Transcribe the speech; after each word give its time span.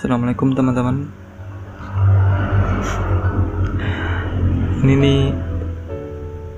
Assalamualaikum 0.00 0.56
teman-teman. 0.56 1.12
Ini 4.80 4.94
nih 4.96 5.22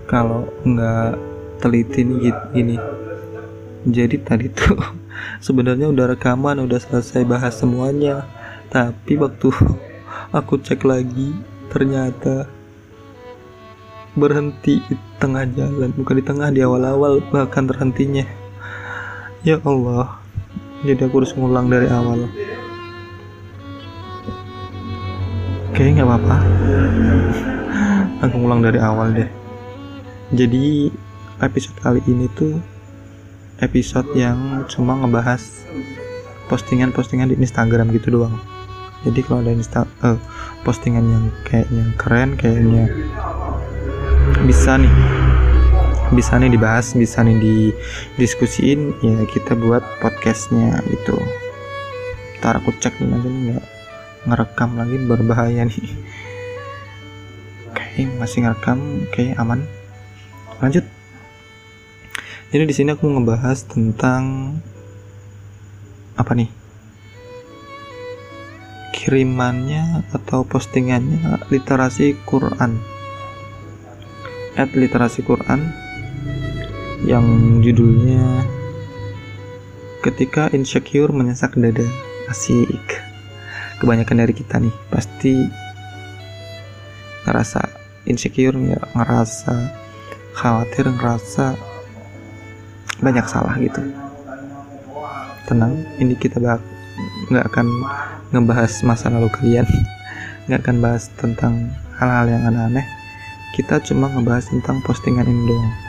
Kalau 0.06 0.46
nggak 0.62 1.18
teliti 1.58 2.06
nih 2.06 2.30
gini. 2.54 2.78
Jadi 3.82 4.22
tadi 4.22 4.46
tuh 4.46 4.78
sebenarnya 5.50 5.90
udah 5.90 6.14
rekaman 6.14 6.62
Udah 6.62 6.78
selesai 6.86 7.26
bahas 7.26 7.58
semuanya. 7.58 8.30
Tapi 8.70 9.18
waktu 9.18 9.50
aku 10.38 10.62
cek 10.62 10.86
lagi 10.86 11.34
Ternyata 11.66 12.46
Berhenti 14.14 14.78
di 14.86 14.94
tengah 15.18 15.50
jalan. 15.50 15.90
Bukan 15.90 16.14
di 16.14 16.22
tengah, 16.22 16.54
di 16.54 16.62
awal-awal 16.62 17.18
Bahkan 17.18 17.74
terhentinya. 17.74 18.22
Ya 19.42 19.58
Allah. 19.66 20.22
Jadi 20.86 21.10
aku 21.10 21.26
harus 21.26 21.34
ngulang 21.34 21.66
dari 21.66 21.90
awal 21.90 22.30
Oke, 25.82 25.98
nggak 25.98 26.06
apa-apa. 26.06 26.38
Aku 28.22 28.38
ngulang 28.38 28.62
dari 28.62 28.78
awal 28.78 29.18
deh. 29.18 29.26
Jadi 30.30 30.94
episode 31.42 31.74
kali 31.82 31.98
ini 32.06 32.30
tuh 32.38 32.54
episode 33.58 34.06
yang 34.14 34.62
cuma 34.70 34.94
ngebahas 35.02 35.42
postingan-postingan 36.46 37.34
di 37.34 37.36
Instagram 37.42 37.90
gitu 37.98 38.14
doang. 38.14 38.38
Jadi 39.02 39.26
kalau 39.26 39.42
ada 39.42 39.50
Insta 39.50 39.82
eh, 40.06 40.22
postingan 40.62 41.02
yang 41.02 41.24
kayaknya 41.50 41.84
keren, 41.98 42.38
kayaknya 42.38 42.86
bisa 44.46 44.78
nih, 44.78 44.94
bisa 46.14 46.38
nih 46.38 46.54
dibahas, 46.54 46.94
bisa 46.94 47.26
nih 47.26 47.34
didiskusiin, 47.42 49.02
ya 49.02 49.26
kita 49.26 49.58
buat 49.58 49.82
podcastnya 49.98 50.78
gitu. 50.94 51.18
Ntar 52.38 52.62
aku 52.62 52.70
cek 52.78 53.02
nih 53.02 53.10
nanti 53.10 53.26
nggak 53.50 53.71
ngerekam 54.26 54.78
lagi 54.78 54.96
berbahaya 55.02 55.66
nih. 55.66 55.86
Oke 57.72 58.06
masih 58.18 58.46
ngerekam. 58.46 59.08
Oke 59.08 59.34
aman. 59.34 59.66
Lanjut. 60.62 60.86
Jadi 62.52 62.64
di 62.68 62.74
sini 62.76 62.92
aku 62.92 63.08
ngebahas 63.08 63.64
tentang 63.64 64.56
apa 66.14 66.32
nih? 66.36 66.50
Kirimannya 68.92 70.06
atau 70.14 70.46
postingannya 70.46 71.48
literasi 71.50 72.14
Quran. 72.28 72.78
At 74.54 74.70
literasi 74.76 75.24
Quran 75.24 75.72
yang 77.08 77.24
judulnya 77.64 78.46
ketika 80.04 80.52
insecure 80.54 81.10
menyesak 81.10 81.56
dada. 81.58 81.88
Asik 82.30 83.11
kebanyakan 83.82 84.22
dari 84.22 84.30
kita 84.30 84.62
nih 84.62 84.70
pasti 84.94 85.42
ngerasa 87.26 87.66
insecure 88.06 88.54
ya 88.54 88.78
ngerasa 88.94 89.54
khawatir 90.38 90.86
ngerasa 90.86 91.58
banyak 93.02 93.26
salah 93.26 93.58
gitu. 93.58 93.82
Tenang 95.50 95.82
ini 95.98 96.14
kita 96.14 96.38
bak 96.38 96.62
nggak 97.34 97.50
akan 97.50 97.66
ngebahas 98.30 98.70
masa 98.86 99.10
lalu 99.10 99.26
kalian 99.34 99.66
nggak 100.46 100.62
akan 100.62 100.76
bahas 100.78 101.10
tentang 101.18 101.74
hal-hal 101.98 102.30
yang 102.30 102.46
aneh-aneh. 102.46 102.86
Kita 103.58 103.82
cuma 103.82 104.06
ngebahas 104.14 104.46
tentang 104.46 104.78
postingan 104.86 105.26
ini 105.26 105.42
doang 105.50 105.81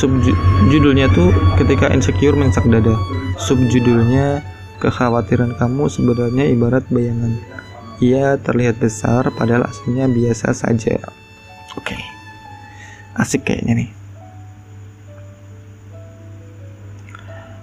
subjudulnya 0.00 1.12
tuh 1.12 1.28
ketika 1.60 1.92
insecure 1.92 2.32
mensak 2.32 2.64
dada. 2.72 2.96
Subjudulnya 3.36 4.40
kekhawatiran 4.80 5.60
kamu 5.60 5.92
sebenarnya 5.92 6.48
ibarat 6.48 6.88
bayangan. 6.88 7.36
Ia 8.00 8.40
terlihat 8.40 8.80
besar 8.80 9.28
padahal 9.36 9.68
aslinya 9.68 10.08
biasa 10.08 10.56
saja. 10.56 10.96
Oke. 11.76 12.00
Asik 13.12 13.44
kayaknya 13.44 13.84
nih. 13.84 13.90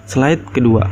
Slide 0.06 0.46
kedua. 0.54 0.86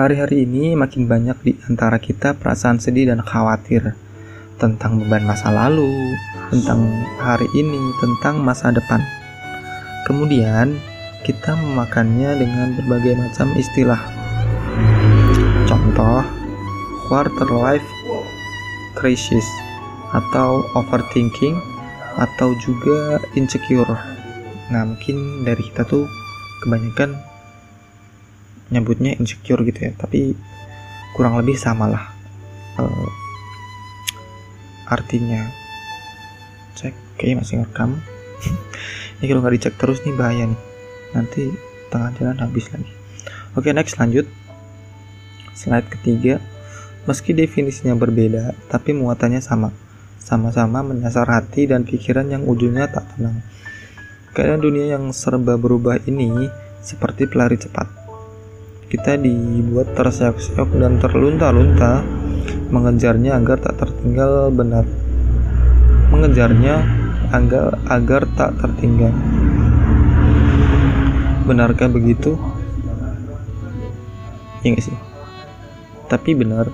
Hari-hari 0.00 0.48
ini 0.48 0.72
makin 0.72 1.04
banyak 1.04 1.36
di 1.44 1.52
antara 1.68 2.00
kita 2.00 2.32
perasaan 2.32 2.80
sedih 2.80 3.12
dan 3.12 3.20
khawatir 3.20 3.92
tentang 4.60 5.00
beban 5.00 5.24
masa 5.24 5.48
lalu 5.48 5.88
tentang 6.52 6.84
hari 7.16 7.48
ini, 7.56 7.80
tentang 7.98 8.44
masa 8.44 8.68
depan. 8.70 9.00
Kemudian, 10.04 10.76
kita 11.24 11.56
memakannya 11.56 12.36
dengan 12.36 12.76
berbagai 12.76 13.16
macam 13.16 13.54
istilah. 13.56 14.02
Contoh, 15.64 16.20
quarter 17.08 17.48
life 17.48 17.88
crisis 18.98 19.46
atau 20.12 20.66
overthinking 20.76 21.56
atau 22.18 22.52
juga 22.60 23.22
insecure. 23.38 23.94
Nah, 24.74 24.82
mungkin 24.84 25.46
dari 25.46 25.62
kita 25.70 25.86
tuh 25.86 26.04
kebanyakan 26.66 27.16
nyebutnya 28.74 29.14
insecure 29.16 29.62
gitu 29.62 29.90
ya, 29.90 29.92
tapi 29.96 30.34
kurang 31.14 31.38
lebih 31.38 31.58
samalah 31.58 32.10
uh, 32.78 33.08
artinya 34.90 35.46
cek 36.74 36.94
kayaknya 37.16 37.36
masih 37.40 37.54
ngerekam. 37.62 37.90
Ini 39.22 39.24
kalau 39.30 39.40
nggak 39.40 39.54
dicek 39.54 39.74
terus 39.78 40.02
nih 40.02 40.14
bahaya 40.18 40.44
nih. 40.50 40.60
Nanti 41.14 41.42
tengah 41.94 42.10
jalan 42.18 42.38
habis 42.42 42.66
lagi. 42.74 42.90
Oke 43.54 43.70
next 43.70 43.96
lanjut. 44.02 44.26
Slide 45.54 45.86
ketiga. 45.86 46.42
Meski 47.08 47.32
definisinya 47.32 47.96
berbeda 47.96 48.52
tapi 48.68 48.92
muatannya 48.92 49.40
sama. 49.40 49.70
Sama-sama 50.20 50.84
menyasar 50.84 51.26
hati 51.30 51.64
dan 51.64 51.86
pikiran 51.86 52.28
yang 52.28 52.44
ujungnya 52.44 52.90
tak 52.92 53.08
tenang. 53.16 53.40
Keadaan 54.30 54.62
dunia 54.62 54.94
yang 54.94 55.10
serba 55.10 55.58
berubah 55.58 55.98
ini 56.06 56.46
seperti 56.84 57.26
pelari 57.26 57.58
cepat. 57.58 57.88
Kita 58.90 59.18
dibuat 59.18 59.94
terseok-seok 59.94 60.70
dan 60.78 60.98
terlunta-lunta 60.98 62.19
mengejarnya 62.70 63.36
agar 63.36 63.58
tak 63.58 63.74
tertinggal 63.82 64.54
benar 64.54 64.86
mengejarnya 66.10 66.82
agar 67.30 67.78
agar 67.86 68.22
tak 68.34 68.58
tertinggal. 68.58 69.14
Benarkah 71.46 71.86
begitu? 71.86 72.34
Ya 74.66 74.74
gak 74.74 74.84
sih? 74.90 74.98
Tapi 76.10 76.34
benar, 76.34 76.68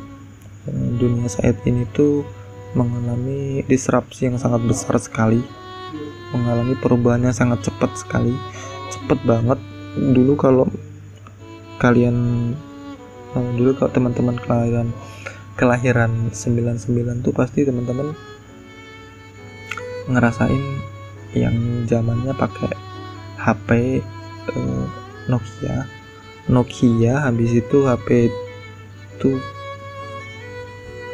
dunia 0.96 1.28
saat 1.28 1.60
ini 1.68 1.84
tuh 1.92 2.24
mengalami 2.72 3.62
disrupsi 3.68 4.26
yang 4.26 4.40
sangat 4.40 4.64
besar 4.64 4.96
sekali, 4.96 5.44
mengalami 6.32 6.74
perubahan 6.80 7.28
yang 7.28 7.36
sangat 7.36 7.68
cepat 7.68 7.92
sekali, 8.00 8.32
cepat 8.90 9.20
banget. 9.28 9.60
Dulu 9.96 10.32
kalau 10.34 10.66
kalian 11.76 12.16
dulu 13.36 13.76
kalau 13.76 13.92
teman-teman 13.92 14.40
kalian 14.40 14.96
kelahiran 15.56 16.28
99 16.36 17.24
tuh 17.24 17.32
pasti 17.32 17.64
teman-teman 17.64 18.12
ngerasain 20.06 20.62
yang 21.32 21.56
zamannya 21.88 22.36
pakai 22.36 22.72
HP 23.40 24.00
eh, 24.52 24.86
Nokia. 25.26 25.88
Nokia 26.46 27.26
habis 27.26 27.50
itu 27.56 27.88
HP 27.88 28.30
itu 28.30 29.30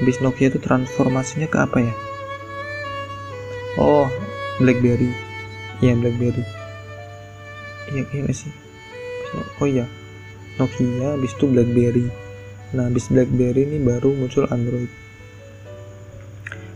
habis 0.03 0.19
Nokia 0.20 0.53
itu 0.53 0.59
transformasinya 0.60 1.48
ke 1.48 1.59
apa 1.62 1.78
ya? 1.80 1.94
Oh 3.80 4.10
BlackBerry. 4.60 5.09
Iya 5.80 5.97
BlackBerry. 5.97 6.45
Iya 7.95 8.03
kayaknya 8.10 8.34
sih. 8.34 8.53
Oh 9.62 9.71
iya 9.71 9.88
Nokia 10.60 11.16
habis 11.16 11.33
itu 11.33 11.48
BlackBerry 11.48 12.22
nah 12.72 12.89
habis 12.89 13.13
BlackBerry 13.13 13.69
ini 13.69 13.78
baru 13.84 14.16
muncul 14.16 14.48
Android. 14.48 14.89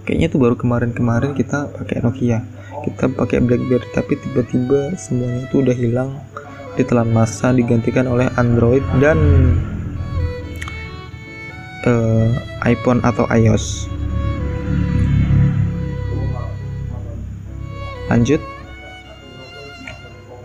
Kayaknya 0.04 0.28
tuh 0.28 0.40
baru 0.44 0.54
kemarin-kemarin 0.54 1.32
kita 1.32 1.72
pakai 1.72 2.04
Nokia. 2.04 2.44
Kita 2.84 3.08
pakai 3.10 3.40
BlackBerry 3.40 3.88
tapi 3.96 4.20
tiba-tiba 4.20 4.92
semuanya 5.00 5.48
itu 5.48 5.64
udah 5.64 5.76
hilang. 5.76 6.10
Ditelan 6.76 7.08
masa 7.08 7.56
digantikan 7.56 8.04
oleh 8.04 8.28
Android 8.36 8.84
dan 9.00 9.16
uh, 11.88 12.28
iPhone 12.68 13.00
atau 13.00 13.24
iOS. 13.32 13.88
Lanjut. 18.12 18.44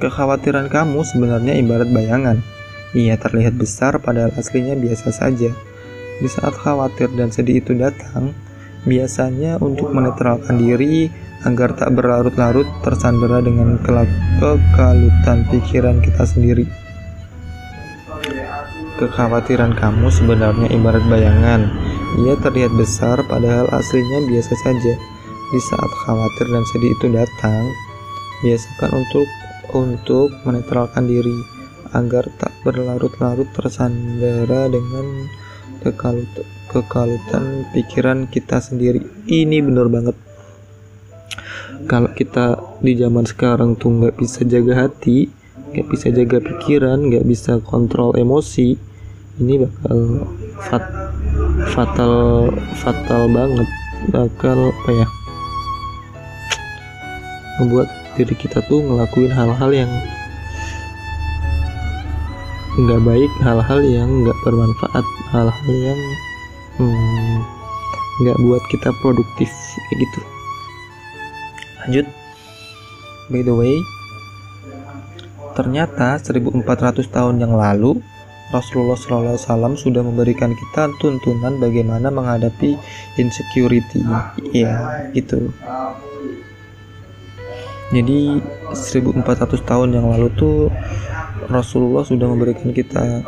Kekhawatiran 0.02 0.72
kamu 0.72 1.06
sebenarnya 1.06 1.60
ibarat 1.60 1.92
bayangan 1.92 2.42
ia 2.98 3.16
terlihat 3.16 3.56
besar 3.56 4.00
padahal 4.00 4.36
aslinya 4.36 4.76
biasa 4.76 5.10
saja 5.16 5.52
di 6.22 6.30
saat 6.30 6.54
khawatir 6.54 7.10
dan 7.18 7.34
sedih 7.34 7.64
itu 7.64 7.74
datang 7.74 8.36
Biasanya 8.82 9.62
untuk 9.62 9.94
menetralkan 9.94 10.58
diri, 10.58 11.06
agar 11.46 11.78
tak 11.78 11.94
berlarut-larut 11.94 12.66
tersandera 12.82 13.38
dengan 13.38 13.78
kekalutan 13.78 15.46
pikiran 15.54 16.02
kita 16.02 16.26
sendiri. 16.26 16.66
Kekhawatiran 18.98 19.78
kamu 19.78 20.10
sebenarnya 20.10 20.70
ibarat 20.74 21.02
bayangan. 21.06 21.62
Ia 22.26 22.38
terlihat 22.42 22.74
besar 22.74 23.22
padahal 23.30 23.70
aslinya 23.70 24.26
biasa 24.30 24.54
saja. 24.66 24.94
Di 25.54 25.60
saat 25.62 25.92
khawatir 26.06 26.50
dan 26.50 26.64
sedih 26.74 26.94
itu 26.98 27.06
datang, 27.10 27.66
biasakan 28.42 28.92
untuk 28.98 29.28
untuk 29.72 30.30
menetralkan 30.42 31.06
diri 31.06 31.61
agar 31.92 32.28
tak 32.40 32.52
berlarut-larut 32.64 33.48
tersandera 33.56 34.72
dengan 34.72 35.28
kekalut 35.82 36.30
kekalutan 36.72 37.68
pikiran 37.76 38.30
kita 38.32 38.64
sendiri. 38.64 39.04
Ini 39.28 39.60
bener 39.60 39.92
banget. 39.92 40.16
Kalau 41.90 42.14
kita 42.14 42.60
di 42.80 42.96
zaman 42.96 43.26
sekarang 43.28 43.76
tuh 43.76 43.92
nggak 43.92 44.16
bisa 44.16 44.46
jaga 44.48 44.88
hati, 44.88 45.28
nggak 45.74 45.88
bisa 45.90 46.08
jaga 46.14 46.38
pikiran, 46.40 47.12
nggak 47.12 47.26
bisa 47.28 47.60
kontrol 47.60 48.16
emosi, 48.16 48.78
ini 49.42 49.66
bakal 49.66 50.30
fat, 50.62 50.86
fatal 51.74 52.14
fatal 52.78 53.32
banget 53.32 53.70
bakal 54.10 54.74
apa 54.74 54.90
ya 54.92 55.08
membuat 57.62 57.88
diri 58.18 58.34
kita 58.34 58.60
tuh 58.66 58.82
ngelakuin 58.82 59.32
hal-hal 59.34 59.72
yang 59.72 59.92
nggak 62.72 63.02
baik 63.04 63.32
hal-hal 63.44 63.80
yang 63.84 64.10
nggak 64.24 64.38
bermanfaat 64.48 65.06
hal-hal 65.36 65.76
yang 65.76 66.00
hmm, 66.80 67.38
nggak 68.24 68.38
hmm, 68.40 68.46
buat 68.48 68.64
kita 68.72 68.96
produktif 69.04 69.52
kayak 69.90 69.98
gitu 70.08 70.20
lanjut 71.84 72.08
by 73.28 73.42
the 73.44 73.52
way 73.52 73.76
ternyata 75.52 76.16
1400 76.16 76.64
tahun 77.12 77.44
yang 77.44 77.60
lalu 77.60 78.00
Rasulullah 78.52 79.00
SAW 79.00 79.80
sudah 79.80 80.04
memberikan 80.04 80.52
kita 80.52 80.92
tuntunan 81.00 81.56
bagaimana 81.56 82.12
menghadapi 82.12 82.76
insecurity. 83.16 84.04
Ya, 84.52 85.08
gitu. 85.16 85.56
Jadi 87.96 88.44
1400 88.76 89.24
tahun 89.64 89.96
yang 89.96 90.12
lalu 90.12 90.28
tuh 90.36 90.68
Rasulullah 91.50 92.06
sudah 92.06 92.28
memberikan 92.30 92.70
kita 92.70 93.26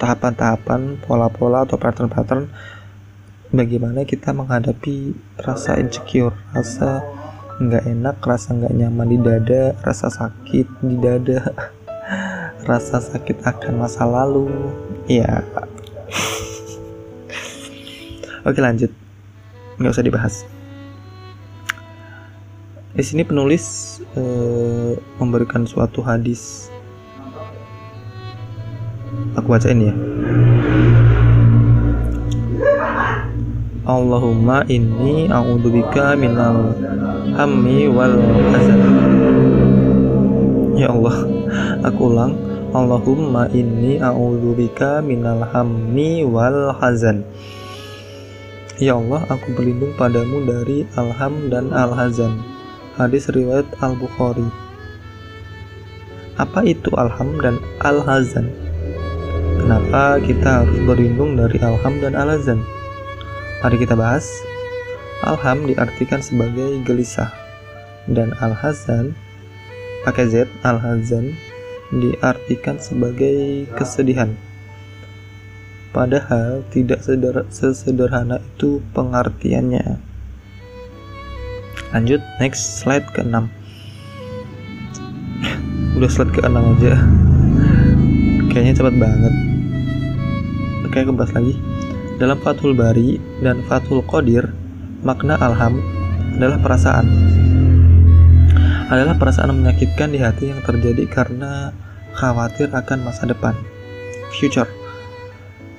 tahapan-tahapan, 0.00 0.96
pola-pola 1.04 1.68
atau 1.68 1.76
pattern-pattern 1.76 2.48
bagaimana 3.52 4.08
kita 4.08 4.32
menghadapi 4.32 5.12
rasa 5.44 5.76
insecure, 5.76 6.32
rasa 6.56 7.04
nggak 7.60 7.84
enak, 7.84 8.16
rasa 8.24 8.56
nggak 8.56 8.72
nyaman 8.72 9.08
di 9.12 9.18
dada, 9.20 9.76
rasa 9.84 10.08
sakit 10.08 10.66
di 10.80 10.96
dada. 10.96 11.40
rasa 12.62 13.02
sakit 13.02 13.42
akan 13.42 13.82
masa 13.82 14.06
lalu. 14.06 14.48
Ya 15.10 15.42
oke 18.48 18.58
lanjut. 18.58 18.90
Nggak 19.76 19.92
usah 19.92 20.06
dibahas. 20.06 20.34
Di 22.92 23.04
sini 23.04 23.24
penulis 23.24 23.98
uh, 24.14 24.71
memberikan 25.20 25.64
suatu 25.64 26.02
hadis 26.02 26.72
aku 29.38 29.48
bacain 29.52 29.80
ya 29.80 29.94
Allahumma 33.82 34.62
inni 34.70 35.26
a'udzubika 35.26 36.14
minal 36.14 36.70
hammi 37.34 37.90
wal 37.90 38.14
hazan 38.54 38.82
Ya 40.78 40.90
Allah, 40.90 41.14
aku 41.86 42.10
ulang 42.10 42.34
Allahumma 42.72 43.46
inni 43.52 44.00
a'udzubika 44.00 45.04
minal 45.04 45.44
hammi 45.44 46.24
wal 46.24 46.72
hazan. 46.80 47.22
Ya 48.80 48.96
Allah, 48.96 49.22
aku 49.28 49.52
berlindung 49.54 49.94
padamu 49.94 50.42
dari 50.42 50.88
alham 50.96 51.52
dan 51.52 51.70
al-hazan. 51.70 52.40
Hadis 52.96 53.28
riwayat 53.30 53.68
Al-Bukhari. 53.78 54.48
Apa 56.42 56.66
itu 56.66 56.90
alham 56.98 57.38
dan 57.38 57.62
al-hazan? 57.86 58.50
Kenapa 59.62 60.18
kita 60.18 60.66
harus 60.66 60.74
berlindung 60.82 61.38
dari 61.38 61.54
alham 61.62 62.02
dan 62.02 62.18
al-hazan? 62.18 62.58
Mari 63.62 63.78
kita 63.78 63.94
bahas. 63.94 64.26
Alham 65.22 65.70
diartikan 65.70 66.18
sebagai 66.18 66.82
gelisah 66.82 67.30
dan 68.10 68.34
al-hazan 68.42 69.14
pakai 70.02 70.26
Z 70.26 70.50
al-hazan 70.66 71.38
diartikan 71.94 72.82
sebagai 72.82 73.70
kesedihan. 73.78 74.34
Padahal 75.94 76.66
tidak 76.74 77.06
sesederhana 77.54 78.42
itu 78.42 78.82
pengertiannya. 78.90 80.02
Lanjut, 81.94 82.18
next 82.42 82.82
slide 82.82 83.06
ke-6. 83.14 83.61
Udah 85.96 86.08
slide 86.08 86.32
ke-6 86.32 86.56
aja. 86.56 86.94
Kayaknya 88.48 88.74
cepat 88.80 88.94
banget. 88.96 89.34
Oke, 90.88 90.98
kebas 91.04 91.30
lagi. 91.36 91.54
Dalam 92.16 92.38
Fathul 92.40 92.72
Bari 92.76 93.20
dan 93.40 93.64
Fathul 93.64 94.04
Qadir, 94.04 94.52
makna 95.02 95.40
alham 95.40 95.80
adalah 96.36 96.58
perasaan 96.60 97.06
adalah 98.92 99.16
perasaan 99.16 99.56
menyakitkan 99.56 100.12
di 100.12 100.20
hati 100.20 100.52
yang 100.52 100.60
terjadi 100.60 101.08
karena 101.08 101.72
khawatir 102.12 102.68
akan 102.68 103.08
masa 103.08 103.24
depan, 103.24 103.56
future. 104.36 104.68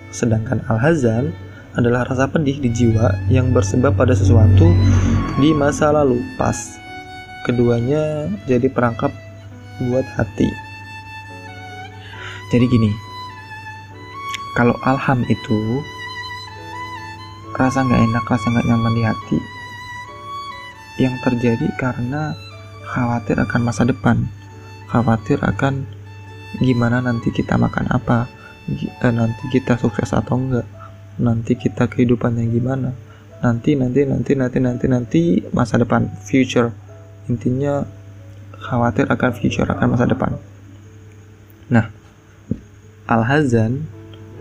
Sedangkan 0.10 0.65
al-hazan 0.65 1.30
adalah 1.77 2.10
rasa 2.10 2.25
pedih 2.25 2.57
di 2.57 2.74
jiwa 2.74 3.13
yang 3.30 3.54
bersebab 3.54 3.94
pada 3.94 4.18
sesuatu 4.18 4.74
di 5.38 5.54
masa 5.54 5.94
lalu 5.94 6.21
pas. 6.42 6.57
Keduanya 7.45 8.33
jadi 8.50 8.65
perangkap 8.65 9.13
buat 9.81 10.05
hati. 10.17 10.49
Jadi 12.53 12.65
gini, 12.69 12.91
kalau 14.53 14.77
alham 14.85 15.25
itu 15.25 15.81
rasa 17.57 17.81
nggak 17.81 18.01
enak, 18.05 18.25
rasa 18.29 18.53
nggak 18.53 18.67
nyaman 18.69 18.93
di 18.93 19.03
hati, 19.05 19.39
yang 21.01 21.17
terjadi 21.25 21.65
karena 21.81 22.37
khawatir 22.85 23.41
akan 23.41 23.61
masa 23.65 23.85
depan, 23.89 24.29
khawatir 24.89 25.41
akan 25.41 25.89
gimana 26.62 27.01
nanti 27.01 27.33
kita 27.33 27.57
makan 27.57 27.89
apa, 27.89 28.29
eh, 28.69 29.13
nanti 29.13 29.50
kita 29.50 29.81
sukses 29.81 30.13
atau 30.13 30.38
enggak, 30.38 30.69
nanti 31.17 31.57
kita 31.57 31.89
kehidupannya 31.89 32.45
gimana, 32.53 32.93
nanti 33.41 33.74
nanti 33.74 34.05
nanti 34.05 34.38
nanti 34.38 34.57
nanti 34.62 34.86
nanti 34.86 35.21
masa 35.50 35.81
depan, 35.81 36.05
future, 36.21 36.69
intinya 37.25 37.81
khawatir 38.63 39.05
akan 39.12 39.32
future 39.36 39.67
akan 39.67 39.96
masa 39.96 40.08
depan. 40.08 40.34
Nah, 41.67 41.91
al-hazan, 43.08 43.84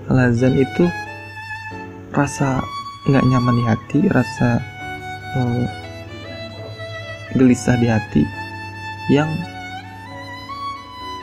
al-hazan 0.07 0.55
itu 0.59 0.85
rasa 2.15 2.63
nggak 3.11 3.25
nyaman 3.27 3.55
di 3.59 3.65
hati, 3.67 4.01
rasa 4.11 4.49
uh, 5.39 5.65
gelisah 7.35 7.77
di 7.81 7.89
hati 7.89 8.23
yang 9.11 9.31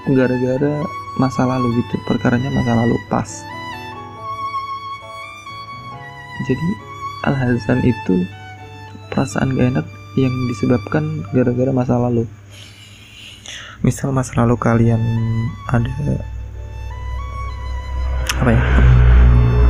gara-gara 0.10 0.82
masa 1.22 1.46
lalu 1.46 1.84
gitu 1.84 1.96
perkaranya 2.10 2.50
masa 2.50 2.74
lalu 2.74 2.98
pas 3.12 3.29
jadi 6.48 6.70
al-hazan 7.27 7.79
itu 7.84 8.25
perasaan 9.12 9.53
gak 9.53 9.68
enak 9.75 9.88
yang 10.18 10.34
disebabkan 10.50 11.22
gara-gara 11.36 11.70
masa 11.75 12.00
lalu 12.00 12.25
misal 13.79 14.12
masa 14.12 14.43
lalu 14.43 14.59
kalian 14.59 15.00
ada 15.71 16.19
apa 18.39 18.50
ya? 18.51 18.63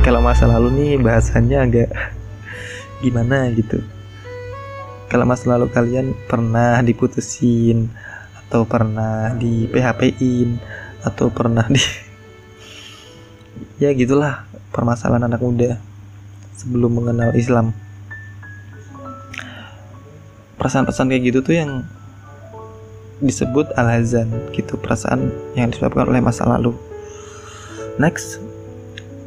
Kalau 0.02 0.18
masa 0.18 0.50
lalu 0.50 0.68
nih 0.74 0.92
bahasanya 0.98 1.62
agak 1.62 1.90
gimana 3.04 3.46
gitu? 3.54 3.78
Kalau 5.06 5.26
masa 5.26 5.54
lalu 5.54 5.70
kalian 5.70 6.14
pernah 6.26 6.82
diputusin 6.82 7.86
atau 8.46 8.66
pernah 8.66 9.30
di 9.38 9.70
PHP-in 9.70 10.58
atau 11.06 11.30
pernah 11.30 11.70
di 11.70 11.82
ya 13.82 13.94
gitulah 13.94 14.42
permasalahan 14.74 15.30
anak 15.30 15.38
muda 15.38 15.78
sebelum 16.58 16.98
mengenal 16.98 17.30
Islam. 17.38 17.70
Perasaan-perasaan 20.58 21.14
kayak 21.14 21.30
gitu 21.30 21.46
tuh 21.46 21.54
yang 21.54 21.86
disebut 23.20 23.72
al-hazan 23.76 24.28
gitu 24.56 24.80
perasaan 24.80 25.32
yang 25.56 25.68
disebabkan 25.68 26.08
oleh 26.08 26.24
masa 26.24 26.48
lalu 26.48 26.72
next 28.00 28.40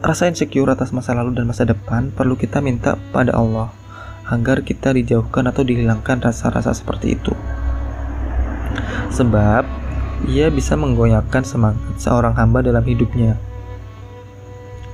rasa 0.03 0.27
insecure 0.27 0.67
atas 0.67 0.91
masa 0.91 1.15
lalu 1.15 1.37
dan 1.37 1.47
masa 1.47 1.63
depan 1.63 2.11
perlu 2.11 2.35
kita 2.35 2.59
minta 2.59 2.99
pada 3.15 3.37
Allah 3.37 3.71
agar 4.27 4.63
kita 4.63 4.95
dijauhkan 4.95 5.47
atau 5.51 5.67
dihilangkan 5.67 6.23
rasa-rasa 6.23 6.71
seperti 6.71 7.19
itu. 7.19 7.33
Sebab 9.11 9.63
ia 10.31 10.47
bisa 10.47 10.79
menggoyahkan 10.79 11.43
semangat 11.43 11.99
seorang 11.99 12.33
hamba 12.39 12.63
dalam 12.63 12.81
hidupnya. 12.81 13.35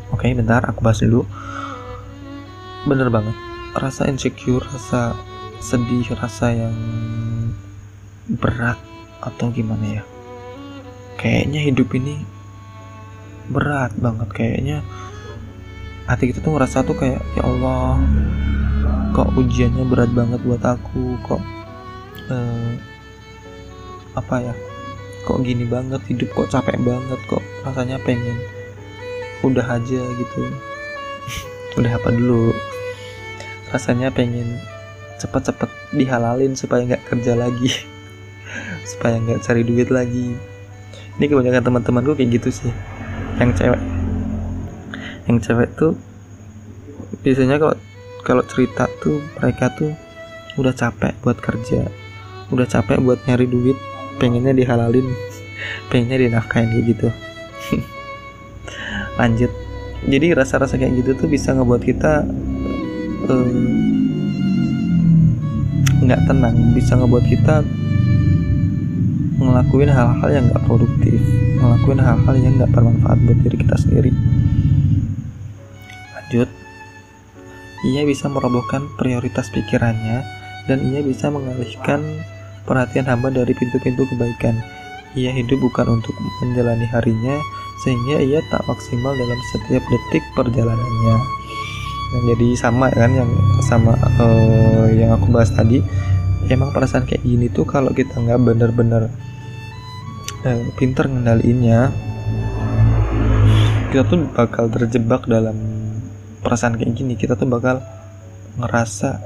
Oke, 0.09 0.33
bentar 0.33 0.65
aku 0.65 0.81
bahas 0.81 0.99
dulu. 0.99 1.23
Bener 2.89 3.13
banget. 3.13 3.37
Rasa 3.77 4.09
insecure, 4.09 4.65
rasa 4.65 5.13
sedih, 5.61 6.09
rasa 6.17 6.49
yang 6.51 6.75
berat 8.29 8.77
atau 9.25 9.49
gimana 9.49 10.01
ya. 10.01 10.03
Kayaknya 11.17 11.59
hidup 11.65 11.89
ini 11.97 12.21
berat 13.49 13.97
banget. 13.97 14.29
Kayaknya 14.29 14.85
hati 16.05 16.29
kita 16.29 16.45
tuh 16.45 16.53
ngerasa 16.55 16.85
tuh 16.85 16.97
kayak 16.97 17.21
ya 17.37 17.43
Allah 17.45 17.97
kok 19.13 19.33
ujiannya 19.35 19.83
berat 19.89 20.11
banget 20.13 20.39
buat 20.45 20.61
aku? 20.61 21.17
Kok 21.25 21.41
eh, 22.29 22.71
apa 24.13 24.35
ya? 24.45 24.53
Kok 25.25 25.41
gini 25.41 25.65
banget 25.65 26.05
hidup? 26.07 26.29
Kok 26.37 26.49
capek 26.53 26.77
banget? 26.79 27.19
Kok 27.25 27.43
rasanya 27.65 27.97
pengen 28.05 28.37
udah 29.41 29.65
aja 29.65 30.01
gitu? 30.03 30.41
Udah 31.77 31.95
apa 31.95 32.11
dulu? 32.11 32.51
Rasanya 33.71 34.09
pengen 34.09 34.57
cepet-cepet 35.21 35.69
dihalalin 35.93 36.55
supaya 36.55 36.83
nggak 36.87 37.05
kerja 37.07 37.35
lagi 37.37 37.69
supaya 38.85 39.19
nggak 39.21 39.41
cari 39.45 39.61
duit 39.63 39.89
lagi. 39.93 40.33
Ini 41.19 41.25
kebanyakan 41.27 41.63
teman-temanku 41.67 42.15
kayak 42.15 42.39
gitu 42.39 42.49
sih. 42.63 42.71
Yang 43.37 43.59
cewek. 43.59 43.81
Yang 45.27 45.37
cewek 45.45 45.69
tuh 45.75 45.93
biasanya 47.19 47.59
kalau 47.59 47.75
kalau 48.23 48.43
cerita 48.47 48.87
tuh 49.03 49.19
mereka 49.41 49.67
tuh 49.75 49.91
udah 50.55 50.73
capek 50.75 51.13
buat 51.23 51.37
kerja. 51.39 51.87
Udah 52.49 52.65
capek 52.65 52.99
buat 53.03 53.19
nyari 53.27 53.45
duit. 53.45 53.77
Pengennya 54.19 54.55
dihalalin. 54.55 55.07
Pengennya 55.91 56.27
dinafkain 56.27 56.71
kayak 56.71 56.85
gitu. 56.95 57.07
Lanjut. 59.19 59.51
Jadi 60.07 60.31
rasa-rasa 60.31 60.79
kayak 60.79 61.03
gitu 61.03 61.11
tuh 61.19 61.27
bisa 61.27 61.51
ngebuat 61.51 61.83
kita 61.83 62.23
nggak 65.99 66.21
uh, 66.23 66.25
tenang. 66.31 66.55
Bisa 66.71 66.95
ngebuat 66.95 67.25
kita 67.27 67.63
ngelakuin 69.39 69.91
hal-hal 69.91 70.29
yang 70.29 70.45
nggak 70.51 70.63
produktif 70.67 71.19
ngelakuin 71.59 71.99
hal-hal 71.99 72.35
yang 72.39 72.53
nggak 72.59 72.71
bermanfaat 72.71 73.19
buat 73.23 73.39
diri 73.43 73.57
kita 73.59 73.75
sendiri. 73.75 74.11
Lanjut. 76.15 76.49
Ia 77.79 78.01
bisa 78.03 78.27
merobohkan 78.27 78.91
prioritas 78.99 79.47
pikirannya 79.55 80.23
dan 80.67 80.83
ia 80.91 80.99
bisa 80.99 81.31
mengalihkan 81.31 82.03
perhatian 82.67 83.07
hamba 83.07 83.31
dari 83.31 83.55
pintu-pintu 83.55 84.03
kebaikan. 84.11 84.59
Ia 85.15 85.31
hidup 85.33 85.57
bukan 85.63 85.99
untuk 85.99 86.13
menjalani 86.43 86.85
harinya 86.91 87.39
sehingga 87.81 88.19
ia 88.19 88.43
tak 88.51 88.61
maksimal 88.67 89.15
dalam 89.15 89.39
setiap 89.55 89.83
detik 89.87 90.23
perjalanannya. 90.35 91.15
Dan 92.09 92.21
jadi 92.35 92.47
sama 92.57 92.91
kan 92.91 93.11
yang 93.15 93.31
sama 93.63 93.95
uh, 94.19 94.89
yang 94.91 95.15
aku 95.15 95.29
bahas 95.31 95.53
tadi 95.53 95.79
emang 96.49 96.73
perasaan 96.73 97.05
kayak 97.05 97.21
gini 97.21 97.47
tuh 97.47 97.63
kalau 97.63 97.93
kita 97.93 98.17
nggak 98.17 98.41
bener-bener 98.41 99.13
eh, 100.45 100.63
pinter 100.75 101.05
ngendaliinnya. 101.07 101.91
Kita 103.89 104.05
tuh 104.05 104.29
bakal 104.29 104.69
terjebak 104.69 105.25
dalam 105.25 105.57
perasaan 106.45 106.77
kayak 106.77 106.93
gini. 106.93 107.13
Kita 107.17 107.33
tuh 107.33 107.49
bakal 107.49 107.81
ngerasa 108.59 109.19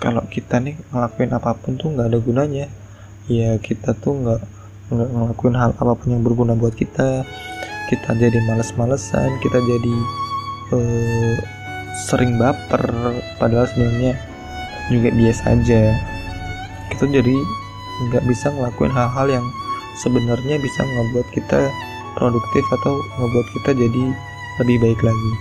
kalau 0.00 0.24
kita 0.32 0.56
nih 0.64 0.80
ngelakuin 0.88 1.32
apa 1.36 1.52
pun 1.52 1.76
tuh 1.76 1.92
nggak 1.92 2.08
ada 2.08 2.18
gunanya. 2.18 2.66
Ya 3.28 3.60
kita 3.60 3.92
tuh 3.94 4.16
nggak 4.16 4.40
nggak 4.90 5.08
ngelakuin 5.12 5.54
hal 5.54 5.70
apa 5.76 5.92
pun 5.94 6.08
yang 6.16 6.24
berguna 6.24 6.56
buat 6.56 6.72
kita. 6.74 7.22
Kita 7.92 8.14
jadi 8.16 8.38
males-malesan 8.46 9.42
kita 9.42 9.58
jadi 9.60 9.94
uh, 10.72 11.36
sering 12.08 12.40
baper. 12.40 12.82
Padahal 13.36 13.68
sebenarnya 13.68 14.16
juga 14.88 15.12
biasa 15.12 15.42
aja. 15.52 15.82
Kita 16.90 17.04
jadi 17.06 17.36
nggak 18.08 18.24
bisa 18.24 18.48
ngelakuin 18.48 18.96
hal-hal 18.96 19.26
yang 19.28 19.46
sebenarnya 20.00 20.56
bisa 20.58 20.80
ngebuat 20.82 21.28
kita 21.36 21.60
produktif 22.16 22.64
atau 22.80 22.98
ngebuat 23.20 23.46
kita 23.60 23.70
jadi 23.76 24.04
lebih 24.64 24.76
baik 24.82 25.00
lagi. 25.04 25.32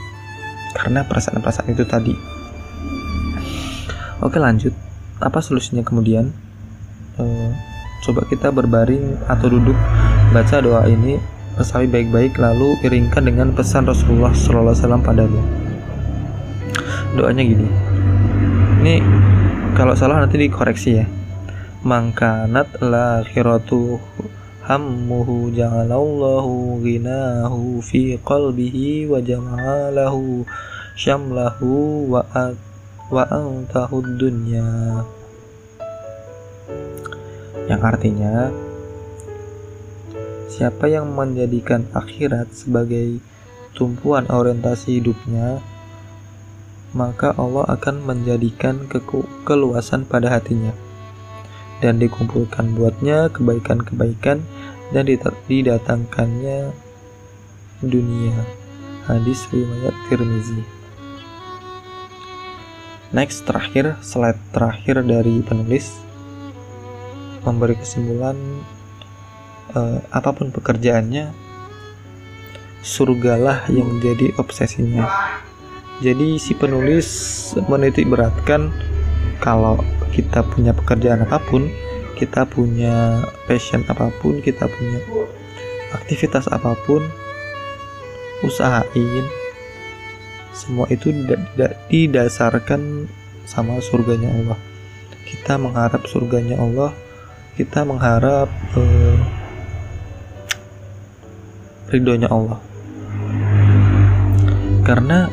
Karena 0.78 1.02
perasaan-perasaan 1.08 1.74
itu 1.74 1.84
tadi. 1.88 2.14
Oke 4.22 4.38
lanjut. 4.38 4.76
Apa 5.20 5.40
solusinya 5.42 5.82
kemudian? 5.82 6.32
E, 7.20 7.24
coba 8.08 8.24
kita 8.28 8.52
berbaring 8.54 9.20
atau 9.28 9.48
duduk 9.52 9.76
baca 10.32 10.62
doa 10.62 10.88
ini 10.88 11.20
resapi 11.60 11.90
baik-baik 11.92 12.40
lalu 12.40 12.80
iringkan 12.88 13.28
dengan 13.28 13.52
pesan 13.52 13.84
Rasulullah 13.84 14.32
SAW 14.32 15.04
padamu 15.04 15.70
doanya 17.18 17.44
gini. 17.44 17.68
Ini 18.80 18.96
kalau 19.74 19.98
salah 19.98 20.22
nanti 20.22 20.38
dikoreksi 20.38 20.90
ya. 21.02 21.06
Mangkanat 21.80 22.84
lakhiratu 22.84 23.98
hammuhu 24.70 25.50
ja'alallahu 25.50 26.78
ghinahu 26.86 27.82
fi 27.82 28.22
qalbihi 28.22 29.10
wa 29.10 29.18
jama'alahu 29.18 30.46
syamlahu 30.94 32.06
wa 32.06 32.22
wa 33.10 33.24
antahud 33.34 34.06
dunya. 34.22 35.02
Yang 37.66 37.82
artinya 37.82 38.54
siapa 40.54 40.86
yang 40.86 41.18
menjadikan 41.18 41.90
akhirat 41.98 42.54
sebagai 42.54 43.18
tumpuan 43.74 44.30
orientasi 44.30 45.02
hidupnya 45.02 45.66
maka 46.94 47.34
Allah 47.38 47.66
akan 47.74 48.06
menjadikan 48.06 48.86
keluasan 49.46 50.06
pada 50.06 50.30
hatinya 50.30 50.74
dan 51.80 52.00
dikumpulkan 52.00 52.76
buatnya 52.76 53.32
kebaikan-kebaikan 53.32 54.44
dan 54.92 55.04
didatangkannya 55.48 56.76
dunia. 57.84 58.38
Hadis 59.08 59.48
riwayat 59.50 59.96
Tirmizi. 60.12 60.62
Next 63.10 63.42
terakhir 63.50 63.98
slide 64.06 64.38
terakhir 64.54 65.02
dari 65.02 65.42
penulis 65.42 65.98
memberi 67.42 67.74
kesimpulan 67.74 68.38
eh, 69.74 70.00
apa 70.14 70.30
pun 70.36 70.54
pekerjaannya 70.54 71.34
surgalah 72.86 73.66
yang 73.74 73.98
jadi 73.98 74.38
obsesinya. 74.38 75.10
Jadi 76.00 76.40
si 76.40 76.56
penulis 76.56 77.10
menitik 77.68 78.08
beratkan 78.08 78.72
kalau 79.44 79.84
kita 80.14 80.42
punya 80.46 80.74
pekerjaan 80.74 81.24
apa 81.24 81.38
pun 81.44 81.70
kita 82.18 82.44
punya 82.50 83.24
passion 83.48 83.86
apa 83.88 84.12
pun 84.20 84.44
kita 84.44 84.68
punya 84.68 85.00
aktivitas 85.96 86.52
apa 86.52 86.76
pun 86.84 87.02
usahain. 88.44 89.26
Semua 90.52 90.90
itu 90.92 91.14
tidak 91.14 91.80
didasarkan 91.88 93.08
sama 93.48 93.80
surganya 93.80 94.28
Allah. 94.28 94.60
Kita 95.24 95.56
mengharap 95.56 96.04
surganya 96.10 96.60
Allah 96.60 96.92
kita 97.60 97.84
mengharap 97.84 98.48
eh, 98.80 99.20
ridhonya 101.92 102.32
Allah. 102.32 102.56
Karena 104.88 105.28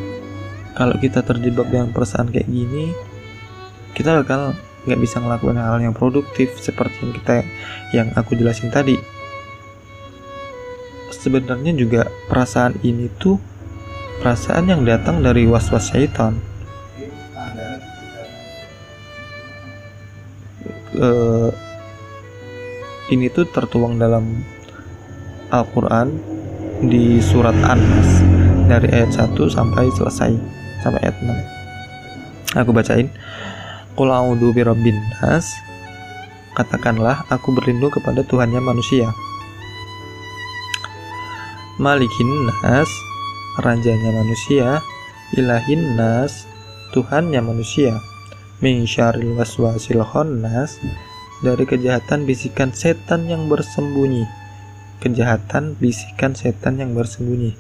kalau 0.75 0.99
kita 0.99 1.23
terjebak 1.23 1.71
dengan 1.71 1.95
perasaan 1.95 2.35
kayak 2.35 2.50
gini 2.50 2.90
kita 3.95 4.21
bakal 4.21 4.59
nggak 4.86 5.00
bisa 5.02 5.18
ngelakuin 5.18 5.58
hal 5.58 5.82
yang 5.82 5.92
produktif 5.92 6.54
seperti 6.62 6.94
yang 7.02 7.12
kita 7.12 7.34
yang 7.92 8.08
aku 8.14 8.38
jelasin 8.38 8.70
tadi. 8.70 8.94
Sebenarnya 11.10 11.74
juga 11.74 12.06
perasaan 12.30 12.78
ini 12.86 13.10
tuh 13.18 13.42
perasaan 14.22 14.70
yang 14.70 14.86
datang 14.86 15.20
dari 15.20 15.44
was-was 15.44 15.90
syaitan. 15.90 16.38
Uh, 20.96 21.52
ini 23.12 23.28
tuh 23.28 23.44
tertuang 23.52 24.00
dalam 24.00 24.40
Al-Quran 25.52 26.16
di 26.88 27.20
surat 27.20 27.52
An-Nas 27.52 28.24
dari 28.66 28.88
ayat 28.90 29.12
1 29.14 29.36
sampai 29.48 29.86
selesai 29.94 30.32
sampai 30.82 31.00
ayat 31.06 31.16
6 31.22 32.60
aku 32.60 32.70
bacain 32.74 33.08
Qul 33.96 34.12
a'udzu 34.12 34.52
birabbin 34.52 35.00
nas. 35.18 35.56
Katakanlah 36.52 37.24
aku 37.32 37.56
berlindung 37.56 37.92
kepada 37.92 38.20
Tuhannya 38.22 38.60
manusia. 38.60 39.08
Malikin 41.80 42.48
nas, 42.48 42.88
rajanya 43.60 44.12
manusia, 44.12 44.80
ilahin 45.36 45.96
nas, 45.96 46.48
Tuhannya 46.94 47.42
manusia 47.42 47.98
min 48.64 48.88
syarril 48.88 49.36
waswasil 49.36 50.00
khannas 50.00 50.80
dari 51.44 51.68
kejahatan 51.68 52.24
bisikan 52.24 52.72
setan 52.72 53.28
yang 53.28 53.52
bersembunyi 53.52 54.24
kejahatan 55.04 55.76
bisikan 55.76 56.32
setan 56.32 56.80
yang 56.80 56.96
bersembunyi 56.96 57.52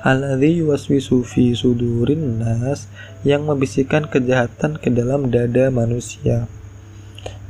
alladzi 0.00 0.64
yuwaswisu 0.64 1.24
fi 1.28 1.52
sudurin 1.52 2.40
nas 2.40 2.88
yang 3.24 3.44
membisikkan 3.44 4.08
kejahatan 4.08 4.80
ke 4.80 4.88
dalam 4.88 5.28
dada 5.28 5.68
manusia. 5.68 6.48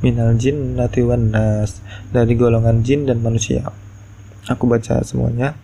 Minal 0.03 0.35
jinnati 0.35 1.05
wan 1.05 1.31
nas 1.31 1.79
dari 2.11 2.35
golongan 2.35 2.83
jin 2.83 3.07
dan 3.07 3.23
manusia. 3.23 3.71
Aku 4.49 4.67
baca 4.67 4.99
semuanya. 5.05 5.55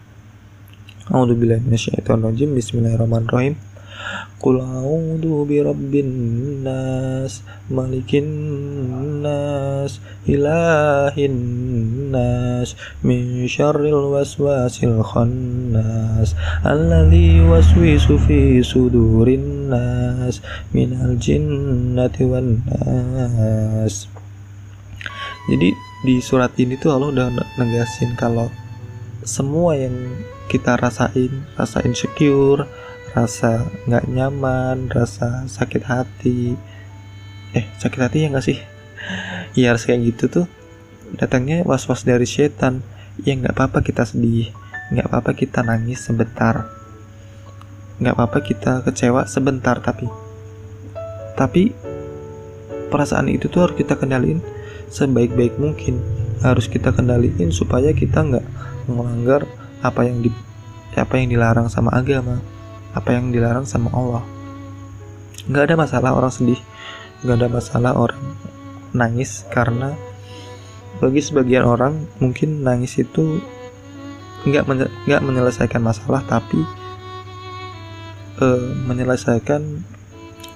A'udzubillahi 1.12 1.64
minasyaitonirrajim. 1.66 2.56
Bismillahirrahmanirrahim 2.56 3.77
Qul 4.38 4.62
a'udzu 4.62 5.50
birabbin 5.50 6.10
nas 6.62 7.42
malikin 7.74 8.28
nas 9.24 9.98
ilahin 10.30 11.36
nas 12.14 12.78
min 13.02 13.50
syarril 13.50 14.14
waswasil 14.14 15.02
khannas 15.02 16.38
alladzi 16.62 17.42
waswisu 17.42 18.22
fi 18.22 18.62
sudurin 18.62 19.74
nas 19.74 20.40
minal 20.70 21.18
jinnati 21.18 22.24
wan 22.30 22.62
nas. 22.68 24.06
Jadi 25.48 25.72
di 26.06 26.22
surat 26.22 26.54
ini 26.62 26.78
tuh 26.78 26.94
Allah 26.94 27.10
udah 27.10 27.28
negasin 27.58 28.14
kalau 28.20 28.54
semua 29.26 29.76
yang 29.76 29.96
kita 30.48 30.80
rasain 30.80 31.44
rasa 31.60 31.84
insecure 31.84 32.64
rasa 33.18 33.66
nggak 33.90 34.06
nyaman 34.14 34.94
rasa 34.94 35.50
sakit 35.50 35.84
hati. 35.90 36.54
Eh 37.58 37.66
sakit 37.82 37.98
hati 37.98 38.18
ya 38.26 38.28
nggak 38.30 38.46
sih? 38.46 38.60
Ya 39.58 39.74
harus 39.74 39.90
kayak 39.90 40.14
gitu 40.14 40.24
tuh. 40.30 40.46
Datangnya 41.18 41.66
was-was 41.66 42.06
dari 42.06 42.30
setan. 42.30 42.86
Ya 43.26 43.34
nggak 43.34 43.58
apa-apa 43.58 43.82
kita 43.82 44.06
sedih. 44.06 44.54
Nggak 44.94 45.10
apa-apa 45.10 45.32
kita 45.34 45.66
nangis 45.66 46.06
sebentar. 46.06 46.70
Nggak 47.98 48.14
apa-apa 48.14 48.40
kita 48.46 48.86
kecewa 48.86 49.26
sebentar 49.26 49.82
tapi 49.82 50.06
tapi 51.38 51.70
perasaan 52.90 53.30
itu 53.30 53.46
tuh 53.46 53.70
harus 53.70 53.78
kita 53.78 53.94
kendaliin 53.98 54.42
sebaik-baik 54.94 55.58
mungkin. 55.58 56.02
Harus 56.42 56.70
kita 56.70 56.94
kendaliin 56.94 57.50
supaya 57.50 57.94
kita 57.98 58.22
nggak 58.22 58.46
melanggar 58.90 59.46
apa 59.82 60.06
yang 60.06 60.22
di 60.22 60.30
apa 60.98 61.18
yang 61.18 61.30
dilarang 61.34 61.70
sama 61.70 61.94
agama 61.94 62.42
apa 62.98 63.14
yang 63.14 63.30
dilarang 63.30 63.70
sama 63.70 63.94
Allah. 63.94 64.24
Nggak 65.46 65.64
ada 65.70 65.76
masalah 65.78 66.12
orang 66.18 66.34
sedih 66.34 66.60
nggak 67.26 67.38
ada 67.42 67.50
masalah 67.50 67.92
orang 67.98 68.22
nangis 68.94 69.42
karena 69.50 69.98
bagi 71.02 71.18
sebagian 71.18 71.66
orang 71.66 72.06
mungkin 72.22 72.62
nangis 72.62 73.02
itu 73.02 73.42
nggak 74.46 74.70
nggak 75.10 75.22
menyelesaikan 75.26 75.82
masalah 75.82 76.22
tapi 76.30 76.62
uh, 78.38 78.70
menyelesaikan 78.86 79.82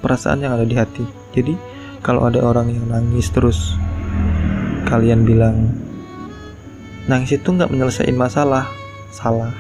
perasaan 0.06 0.46
yang 0.46 0.54
ada 0.54 0.66
di 0.66 0.78
hati. 0.78 1.06
Jadi 1.34 1.58
kalau 2.06 2.30
ada 2.30 2.42
orang 2.46 2.70
yang 2.70 2.86
nangis 2.90 3.34
terus 3.34 3.74
kalian 4.86 5.26
bilang 5.26 5.82
nangis 7.10 7.42
itu 7.42 7.50
nggak 7.50 7.74
menyelesaikan 7.74 8.18
masalah. 8.18 8.70
Salah. 9.10 9.54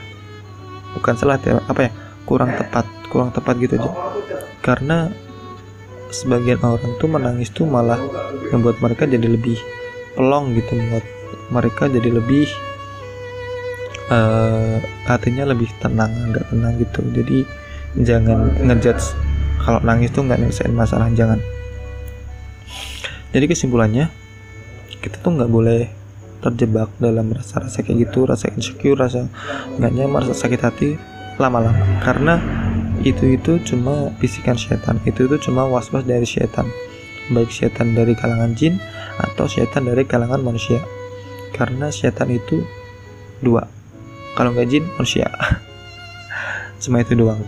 Bukan 0.96 1.18
salah 1.18 1.42
apa 1.42 1.82
ya 1.90 1.92
kurang 2.26 2.54
tepat 2.56 2.86
kurang 3.10 3.30
tepat 3.34 3.56
gitu 3.60 3.76
aja 3.82 3.92
karena 4.62 5.10
sebagian 6.12 6.60
orang 6.62 7.00
tuh 7.00 7.08
menangis 7.08 7.50
tuh 7.50 7.66
malah 7.66 7.98
membuat 8.52 8.78
mereka 8.84 9.08
jadi 9.08 9.26
lebih 9.26 9.58
pelong 10.14 10.54
gitu 10.54 10.76
membuat 10.76 11.06
mereka 11.52 11.88
jadi 11.88 12.10
lebih 12.12 12.48
uh, 14.12 14.78
hatinya 15.08 15.48
lebih 15.48 15.72
tenang 15.80 16.12
nggak 16.32 16.46
tenang 16.52 16.74
gitu. 16.80 17.00
Jadi 17.16 17.40
jangan 18.00 18.52
ngejudge 18.60 19.16
kalau 19.64 19.80
nangis 19.84 20.12
tuh 20.12 20.28
nggak 20.28 20.40
nyelesain 20.40 20.76
masalah 20.76 21.08
jangan. 21.16 21.40
Jadi 23.32 23.46
kesimpulannya 23.48 24.12
kita 25.00 25.24
tuh 25.24 25.32
nggak 25.40 25.52
boleh 25.52 25.88
terjebak 26.42 26.90
dalam 26.98 27.32
rasa-rasa 27.32 27.86
kayak 27.86 28.10
gitu 28.10 28.26
rasa 28.26 28.50
insecure 28.50 28.98
rasa 28.98 29.30
nggak 29.78 29.94
nyaman 29.94 30.26
rasa 30.26 30.36
sakit 30.50 30.62
hati 30.62 30.90
lama-lama. 31.38 31.78
Karena 32.02 32.40
itu 33.02 33.38
itu 33.38 33.58
cuma 33.64 34.14
bisikan 34.22 34.58
setan. 34.58 35.02
Itu 35.08 35.26
itu 35.30 35.50
cuma 35.50 35.66
was-was 35.66 36.06
dari 36.06 36.26
setan. 36.26 36.68
Baik 37.32 37.54
setan 37.54 37.96
dari 37.96 38.18
kalangan 38.18 38.52
jin 38.58 38.82
atau 39.22 39.48
setan 39.48 39.88
dari 39.88 40.04
kalangan 40.04 40.42
manusia. 40.42 40.82
Karena 41.56 41.94
setan 41.94 42.34
itu 42.34 42.66
dua. 43.42 43.66
Kalau 44.38 44.56
nggak 44.56 44.68
jin 44.72 44.84
manusia. 44.96 45.28
Cuma 46.82 47.04
itu 47.04 47.14
doang. 47.14 47.42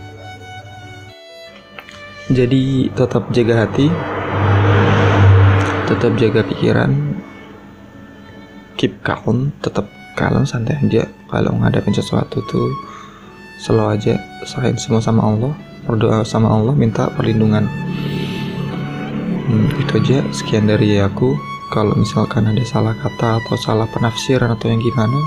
Jadi 2.30 2.92
tetap 2.94 3.34
jaga 3.34 3.66
hati. 3.66 3.88
Tetap 5.90 6.12
jaga 6.20 6.42
pikiran. 6.46 6.92
Keep 8.78 9.02
calm. 9.02 9.56
Tetap 9.64 9.90
kalem 10.14 10.46
santai 10.46 10.78
aja. 10.80 11.10
Kalau 11.32 11.56
ngadepin 11.58 11.96
sesuatu 11.96 12.46
tuh 12.46 12.70
selalu 13.62 14.00
aja 14.00 14.14
selain 14.48 14.78
semua 14.78 15.04
sama 15.04 15.26
Allah 15.26 15.54
berdoa 15.84 16.24
sama 16.24 16.52
Allah 16.52 16.76
minta 16.76 17.12
perlindungan. 17.12 17.68
Hmm, 19.44 19.68
itu 19.76 19.94
aja. 20.00 20.24
Sekian 20.32 20.68
dari 20.68 21.00
aku. 21.00 21.36
Kalau 21.74 21.98
misalkan 21.98 22.46
ada 22.46 22.62
salah 22.70 22.94
kata 22.94 23.42
atau 23.42 23.58
salah 23.58 23.90
penafsiran 23.90 24.54
atau 24.54 24.70
yang 24.70 24.78
gimana 24.78 25.18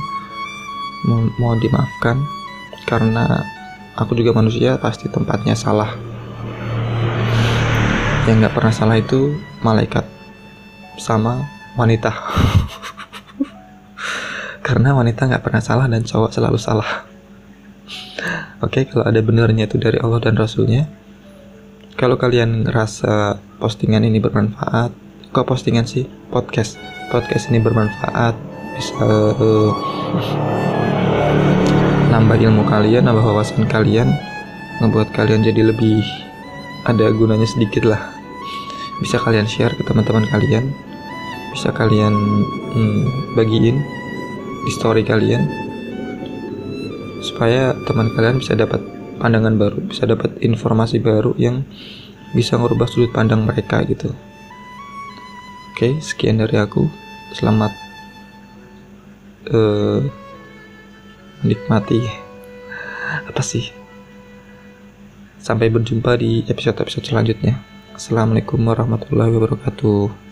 mo 1.11 1.27
mohon 1.37 1.59
dimaafkan. 1.59 2.23
Karena 2.87 3.43
aku 3.99 4.15
juga 4.15 4.31
manusia 4.31 4.79
pasti 4.79 5.11
tempatnya 5.11 5.59
salah. 5.59 5.91
Yang 8.31 8.47
nggak 8.47 8.55
pernah 8.55 8.75
salah 8.75 8.97
itu 8.99 9.35
malaikat 9.61 10.07
sama 11.03 11.43
wanita. 11.75 12.15
Karena 14.67 14.95
wanita 14.95 15.31
nggak 15.31 15.43
pernah 15.43 15.63
salah 15.63 15.87
dan 15.91 16.07
cowok 16.07 16.31
selalu 16.31 16.59
salah 16.59 17.16
Oke, 18.65 18.81
okay, 18.81 18.85
kalau 18.89 19.05
ada 19.05 19.21
benernya 19.21 19.69
itu 19.69 19.77
dari 19.77 20.01
Allah 20.01 20.17
dan 20.17 20.33
Rasulnya. 20.33 20.89
Kalau 21.93 22.17
kalian 22.17 22.65
rasa 22.65 23.37
postingan 23.61 24.01
ini 24.01 24.17
bermanfaat, 24.17 24.97
kok 25.29 25.45
postingan 25.45 25.85
sih 25.85 26.09
podcast, 26.33 26.81
podcast 27.13 27.53
ini 27.53 27.61
bermanfaat, 27.61 28.33
bisa 28.73 28.97
uh, 29.37 29.77
nambah 32.09 32.41
ilmu 32.49 32.65
kalian, 32.65 33.05
nambah 33.05 33.29
wawasan 33.29 33.69
kalian, 33.69 34.09
membuat 34.81 35.13
kalian 35.13 35.45
jadi 35.45 35.61
lebih 35.61 36.01
ada 36.89 37.13
gunanya 37.13 37.45
sedikit 37.45 37.85
lah. 37.85 38.01
Bisa 39.05 39.21
kalian 39.21 39.45
share 39.45 39.77
ke 39.77 39.85
teman-teman 39.85 40.25
kalian, 40.33 40.73
bisa 41.53 41.77
kalian 41.77 42.17
hmm, 42.73 43.37
bagiin 43.37 43.85
di 44.65 44.71
story 44.73 45.05
kalian 45.05 45.66
supaya 47.27 47.75
teman 47.83 48.15
kalian 48.15 48.39
bisa 48.39 48.55
dapat 48.55 48.79
pandangan 49.19 49.59
baru, 49.59 49.83
bisa 49.83 50.07
dapat 50.07 50.39
informasi 50.39 51.03
baru 51.03 51.35
yang 51.35 51.67
bisa 52.31 52.55
merubah 52.55 52.87
sudut 52.87 53.11
pandang 53.11 53.43
mereka 53.43 53.83
gitu. 53.89 54.15
Oke, 55.75 55.99
sekian 55.99 56.39
dari 56.39 56.57
aku. 56.57 56.87
Selamat 57.35 57.75
uh, 59.51 60.01
menikmati 61.43 62.01
apa 63.27 63.43
sih? 63.43 63.75
Sampai 65.43 65.71
berjumpa 65.71 66.19
di 66.19 66.47
episode-episode 66.47 67.07
selanjutnya. 67.07 67.61
Assalamualaikum 67.95 68.61
warahmatullahi 68.63 69.31
wabarakatuh. 69.37 70.26